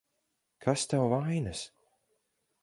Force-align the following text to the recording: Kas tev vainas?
Kas 0.63 0.81
tev 0.89 1.03
vainas? 1.11 1.61